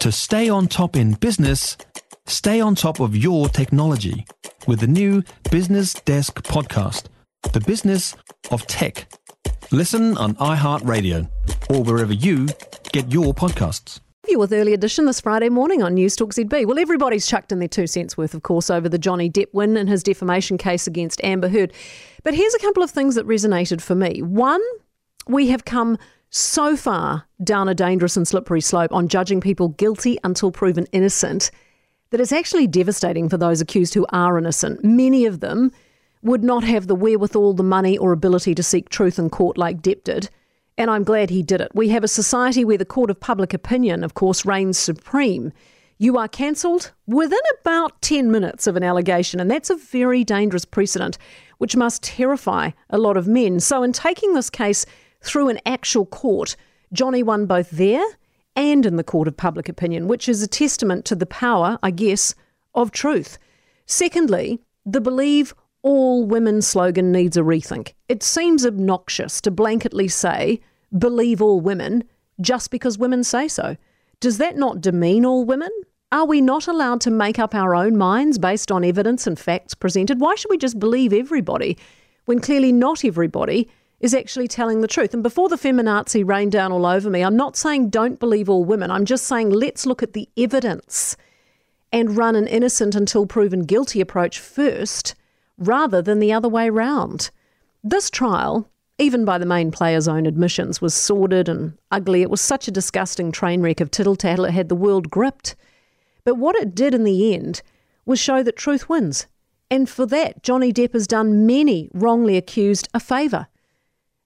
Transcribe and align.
To 0.00 0.10
stay 0.10 0.48
on 0.48 0.66
top 0.66 0.96
in 0.96 1.12
business, 1.12 1.76
stay 2.26 2.58
on 2.60 2.74
top 2.74 3.00
of 3.00 3.14
your 3.14 3.48
technology 3.50 4.26
with 4.66 4.80
the 4.80 4.86
new 4.86 5.22
Business 5.50 5.92
Desk 5.92 6.42
podcast, 6.42 7.04
The 7.52 7.60
Business 7.60 8.16
of 8.50 8.66
Tech. 8.66 9.12
Listen 9.70 10.16
on 10.16 10.36
iHeartRadio 10.36 11.28
or 11.68 11.82
wherever 11.82 12.14
you 12.14 12.48
get 12.92 13.12
your 13.12 13.34
podcasts 13.34 14.00
you 14.28 14.38
with 14.38 14.52
early 14.52 14.72
edition 14.72 15.06
this 15.06 15.20
Friday 15.20 15.48
morning 15.48 15.82
on 15.82 15.94
News 15.94 16.14
Talk 16.14 16.32
ZB. 16.32 16.64
Well, 16.64 16.78
everybody's 16.78 17.26
chucked 17.26 17.50
in 17.50 17.58
their 17.58 17.68
two 17.68 17.88
cents 17.88 18.16
worth, 18.16 18.32
of 18.32 18.42
course, 18.42 18.70
over 18.70 18.88
the 18.88 18.98
Johnny 18.98 19.28
Depp 19.28 19.48
win 19.52 19.76
and 19.76 19.88
his 19.88 20.04
defamation 20.04 20.56
case 20.56 20.86
against 20.86 21.22
Amber 21.24 21.48
Heard. 21.48 21.72
But 22.22 22.34
here's 22.34 22.54
a 22.54 22.60
couple 22.60 22.82
of 22.82 22.90
things 22.90 23.16
that 23.16 23.26
resonated 23.26 23.80
for 23.80 23.96
me. 23.96 24.22
One, 24.22 24.62
we 25.26 25.48
have 25.48 25.64
come 25.64 25.98
so 26.30 26.76
far 26.76 27.26
down 27.42 27.68
a 27.68 27.74
dangerous 27.74 28.16
and 28.16 28.26
slippery 28.26 28.60
slope 28.60 28.92
on 28.92 29.08
judging 29.08 29.40
people 29.40 29.68
guilty 29.68 30.18
until 30.24 30.50
proven 30.50 30.86
innocent 30.92 31.50
that 32.10 32.20
it's 32.20 32.32
actually 32.32 32.66
devastating 32.66 33.28
for 33.28 33.36
those 33.36 33.60
accused 33.60 33.94
who 33.94 34.06
are 34.10 34.38
innocent. 34.38 34.84
Many 34.84 35.26
of 35.26 35.40
them 35.40 35.70
would 36.22 36.42
not 36.42 36.64
have 36.64 36.86
the 36.86 36.94
wherewithal, 36.94 37.54
the 37.54 37.62
money, 37.62 37.96
or 37.96 38.12
ability 38.12 38.54
to 38.54 38.62
seek 38.62 38.88
truth 38.88 39.18
in 39.18 39.30
court 39.30 39.56
like 39.56 39.80
Depp 39.80 40.04
did 40.04 40.30
and 40.80 40.90
I'm 40.90 41.04
glad 41.04 41.28
he 41.28 41.42
did 41.42 41.60
it. 41.60 41.70
We 41.74 41.90
have 41.90 42.04
a 42.04 42.08
society 42.08 42.64
where 42.64 42.78
the 42.78 42.86
court 42.86 43.10
of 43.10 43.20
public 43.20 43.52
opinion, 43.52 44.02
of 44.02 44.14
course, 44.14 44.46
reigns 44.46 44.78
supreme. 44.78 45.52
You 45.98 46.16
are 46.16 46.26
cancelled 46.26 46.92
within 47.06 47.38
about 47.60 48.00
10 48.00 48.30
minutes 48.30 48.66
of 48.66 48.76
an 48.76 48.82
allegation, 48.82 49.40
and 49.40 49.50
that's 49.50 49.68
a 49.68 49.76
very 49.76 50.24
dangerous 50.24 50.64
precedent, 50.64 51.18
which 51.58 51.76
must 51.76 52.02
terrify 52.02 52.70
a 52.88 52.96
lot 52.96 53.18
of 53.18 53.28
men. 53.28 53.60
So, 53.60 53.82
in 53.82 53.92
taking 53.92 54.32
this 54.32 54.48
case 54.48 54.86
through 55.22 55.48
an 55.48 55.58
actual 55.66 56.06
court, 56.06 56.56
Johnny 56.92 57.22
won 57.22 57.46
both 57.46 57.70
there 57.70 58.04
and 58.56 58.84
in 58.84 58.96
the 58.96 59.04
court 59.04 59.28
of 59.28 59.36
public 59.36 59.68
opinion, 59.68 60.08
which 60.08 60.28
is 60.28 60.42
a 60.42 60.48
testament 60.48 61.04
to 61.06 61.14
the 61.14 61.26
power, 61.26 61.78
I 61.82 61.90
guess, 61.90 62.34
of 62.74 62.90
truth. 62.90 63.38
Secondly, 63.86 64.60
the 64.84 65.00
believe 65.00 65.54
all 65.82 66.24
women 66.24 66.62
slogan 66.62 67.12
needs 67.12 67.36
a 67.36 67.40
rethink. 67.40 67.94
It 68.08 68.22
seems 68.22 68.66
obnoxious 68.66 69.40
to 69.42 69.50
blanketly 69.50 70.10
say 70.10 70.60
believe 70.96 71.40
all 71.40 71.60
women 71.60 72.04
just 72.40 72.70
because 72.70 72.98
women 72.98 73.24
say 73.24 73.48
so. 73.48 73.76
Does 74.20 74.38
that 74.38 74.56
not 74.56 74.80
demean 74.80 75.24
all 75.24 75.44
women? 75.44 75.70
Are 76.12 76.26
we 76.26 76.40
not 76.40 76.66
allowed 76.66 77.00
to 77.02 77.10
make 77.10 77.38
up 77.38 77.54
our 77.54 77.74
own 77.74 77.96
minds 77.96 78.38
based 78.38 78.72
on 78.72 78.84
evidence 78.84 79.26
and 79.26 79.38
facts 79.38 79.74
presented? 79.74 80.20
Why 80.20 80.34
should 80.34 80.50
we 80.50 80.58
just 80.58 80.78
believe 80.78 81.12
everybody 81.12 81.78
when 82.24 82.40
clearly 82.40 82.72
not 82.72 83.04
everybody 83.04 83.68
is 84.00 84.14
actually 84.14 84.48
telling 84.48 84.80
the 84.80 84.88
truth? 84.88 85.14
And 85.14 85.22
before 85.22 85.48
the 85.48 85.56
feminazi 85.56 86.26
rain 86.26 86.50
down 86.50 86.72
all 86.72 86.86
over 86.86 87.10
me, 87.10 87.22
I'm 87.22 87.36
not 87.36 87.56
saying 87.56 87.90
don't 87.90 88.18
believe 88.18 88.48
all 88.48 88.64
women. 88.64 88.90
I'm 88.90 89.04
just 89.04 89.26
saying 89.26 89.50
let's 89.50 89.86
look 89.86 90.02
at 90.02 90.12
the 90.12 90.28
evidence 90.36 91.16
and 91.92 92.16
run 92.16 92.36
an 92.36 92.46
innocent 92.46 92.94
until 92.94 93.26
proven 93.26 93.64
guilty 93.64 94.00
approach 94.00 94.38
first 94.38 95.14
rather 95.58 96.00
than 96.00 96.18
the 96.18 96.32
other 96.32 96.48
way 96.48 96.70
round. 96.70 97.30
This 97.82 98.10
trial 98.10 98.70
even 99.00 99.24
by 99.24 99.38
the 99.38 99.46
main 99.46 99.70
player's 99.70 100.06
own 100.06 100.26
admissions, 100.26 100.82
was 100.82 100.94
sordid 100.94 101.48
and 101.48 101.72
ugly. 101.90 102.20
It 102.20 102.28
was 102.28 102.40
such 102.40 102.68
a 102.68 102.70
disgusting 102.70 103.32
train 103.32 103.62
wreck 103.62 103.80
of 103.80 103.90
tittle 103.90 104.14
tattle, 104.14 104.44
it 104.44 104.52
had 104.52 104.68
the 104.68 104.74
world 104.74 105.10
gripped. 105.10 105.56
But 106.22 106.34
what 106.34 106.54
it 106.56 106.74
did 106.74 106.92
in 106.92 107.04
the 107.04 107.34
end 107.34 107.62
was 108.04 108.20
show 108.20 108.42
that 108.42 108.56
truth 108.56 108.90
wins. 108.90 109.26
And 109.70 109.88
for 109.88 110.04
that, 110.06 110.42
Johnny 110.42 110.70
Depp 110.70 110.92
has 110.92 111.06
done 111.06 111.46
many 111.46 111.88
wrongly 111.94 112.36
accused 112.36 112.88
a 112.92 113.00
favour. 113.00 113.46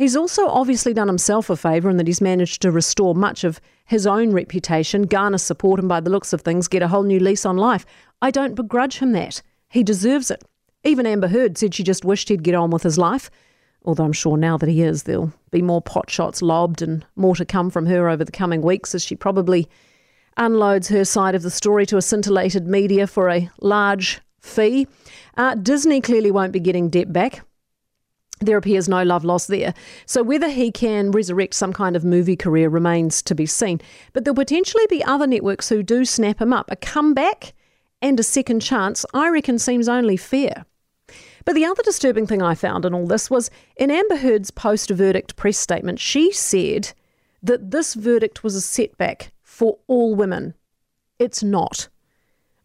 He's 0.00 0.16
also 0.16 0.48
obviously 0.48 0.94
done 0.94 1.08
himself 1.08 1.50
a 1.50 1.56
favour 1.56 1.90
in 1.90 1.98
that 1.98 2.06
he's 2.06 2.20
managed 2.22 2.62
to 2.62 2.70
restore 2.70 3.14
much 3.14 3.44
of 3.44 3.60
his 3.84 4.06
own 4.06 4.32
reputation, 4.32 5.02
garner 5.02 5.38
support, 5.38 5.78
and 5.78 5.88
by 5.88 6.00
the 6.00 6.10
looks 6.10 6.32
of 6.32 6.40
things, 6.40 6.68
get 6.68 6.82
a 6.82 6.88
whole 6.88 7.02
new 7.02 7.20
lease 7.20 7.44
on 7.44 7.56
life. 7.56 7.84
I 8.22 8.30
don't 8.30 8.54
begrudge 8.54 8.98
him 8.98 9.12
that. 9.12 9.42
He 9.68 9.84
deserves 9.84 10.30
it. 10.30 10.42
Even 10.84 11.06
Amber 11.06 11.28
Heard 11.28 11.58
said 11.58 11.74
she 11.74 11.82
just 11.82 12.04
wished 12.04 12.30
he'd 12.30 12.42
get 12.42 12.54
on 12.54 12.70
with 12.70 12.82
his 12.82 12.96
life 12.96 13.30
although 13.84 14.04
I'm 14.04 14.12
sure 14.12 14.36
now 14.36 14.56
that 14.58 14.68
he 14.68 14.82
is, 14.82 15.04
there'll 15.04 15.32
be 15.50 15.62
more 15.62 15.82
pot 15.82 16.10
shots 16.10 16.42
lobbed 16.42 16.82
and 16.82 17.04
more 17.16 17.34
to 17.36 17.44
come 17.44 17.70
from 17.70 17.86
her 17.86 18.08
over 18.08 18.24
the 18.24 18.32
coming 18.32 18.62
weeks 18.62 18.94
as 18.94 19.04
she 19.04 19.16
probably 19.16 19.68
unloads 20.36 20.88
her 20.88 21.04
side 21.04 21.34
of 21.34 21.42
the 21.42 21.50
story 21.50 21.86
to 21.86 21.96
a 21.96 22.02
scintillated 22.02 22.66
media 22.66 23.06
for 23.06 23.28
a 23.30 23.50
large 23.60 24.20
fee. 24.40 24.86
Uh, 25.36 25.54
Disney 25.54 26.00
clearly 26.00 26.30
won't 26.30 26.52
be 26.52 26.60
getting 26.60 26.90
Depp 26.90 27.12
back. 27.12 27.42
There 28.40 28.56
appears 28.56 28.88
no 28.88 29.02
love 29.02 29.22
lost 29.22 29.48
there. 29.48 29.74
So, 30.06 30.22
whether 30.22 30.48
he 30.48 30.72
can 30.72 31.10
resurrect 31.10 31.54
some 31.54 31.74
kind 31.74 31.94
of 31.94 32.04
movie 32.04 32.36
career 32.36 32.70
remains 32.70 33.20
to 33.22 33.34
be 33.34 33.44
seen. 33.44 33.82
But 34.14 34.24
there'll 34.24 34.34
potentially 34.34 34.86
be 34.88 35.04
other 35.04 35.26
networks 35.26 35.68
who 35.68 35.82
do 35.82 36.06
snap 36.06 36.40
him 36.40 36.52
up. 36.52 36.70
A 36.70 36.76
comeback 36.76 37.52
and 38.00 38.18
a 38.18 38.22
second 38.22 38.60
chance, 38.60 39.04
I 39.12 39.28
reckon, 39.28 39.58
seems 39.58 39.90
only 39.90 40.16
fair. 40.16 40.64
But 41.44 41.54
the 41.54 41.66
other 41.66 41.82
disturbing 41.82 42.26
thing 42.26 42.40
I 42.40 42.54
found 42.54 42.86
in 42.86 42.94
all 42.94 43.06
this 43.06 43.28
was 43.28 43.50
in 43.76 43.90
Amber 43.90 44.16
Heard's 44.16 44.50
post 44.50 44.88
verdict 44.88 45.36
press 45.36 45.58
statement, 45.58 46.00
she 46.00 46.32
said 46.32 46.94
that 47.42 47.72
this 47.72 47.92
verdict 47.92 48.42
was 48.42 48.54
a 48.54 48.62
setback 48.62 49.32
for 49.42 49.78
all 49.86 50.14
women. 50.14 50.54
It's 51.18 51.42
not. 51.42 51.89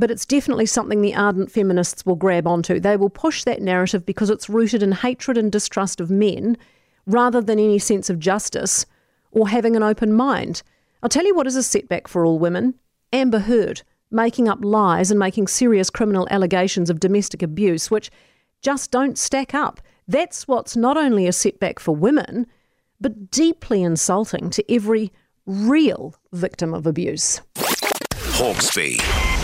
But 0.00 0.10
it's 0.10 0.24
definitely 0.24 0.64
something 0.64 1.02
the 1.02 1.14
ardent 1.14 1.52
feminists 1.52 2.06
will 2.06 2.16
grab 2.16 2.46
onto. 2.46 2.80
They 2.80 2.96
will 2.96 3.10
push 3.10 3.44
that 3.44 3.60
narrative 3.60 4.06
because 4.06 4.30
it's 4.30 4.48
rooted 4.48 4.82
in 4.82 4.92
hatred 4.92 5.36
and 5.36 5.52
distrust 5.52 6.00
of 6.00 6.10
men 6.10 6.56
rather 7.04 7.42
than 7.42 7.58
any 7.58 7.78
sense 7.78 8.08
of 8.08 8.18
justice 8.18 8.86
or 9.30 9.50
having 9.50 9.76
an 9.76 9.82
open 9.82 10.14
mind. 10.14 10.62
I'll 11.02 11.10
tell 11.10 11.26
you 11.26 11.34
what 11.34 11.46
is 11.46 11.54
a 11.54 11.62
setback 11.62 12.08
for 12.08 12.24
all 12.24 12.38
women 12.38 12.76
Amber 13.12 13.40
Heard 13.40 13.82
making 14.10 14.48
up 14.48 14.60
lies 14.62 15.10
and 15.10 15.20
making 15.20 15.48
serious 15.48 15.90
criminal 15.90 16.26
allegations 16.30 16.88
of 16.88 16.98
domestic 16.98 17.42
abuse, 17.42 17.90
which 17.90 18.10
just 18.62 18.90
don't 18.90 19.18
stack 19.18 19.54
up. 19.54 19.82
That's 20.08 20.48
what's 20.48 20.78
not 20.78 20.96
only 20.96 21.26
a 21.26 21.32
setback 21.32 21.78
for 21.78 21.94
women, 21.94 22.46
but 23.02 23.30
deeply 23.30 23.82
insulting 23.82 24.48
to 24.48 24.74
every 24.74 25.12
real 25.44 26.14
victim 26.32 26.72
of 26.72 26.86
abuse. 26.86 27.42
Hawkesby. 28.38 29.39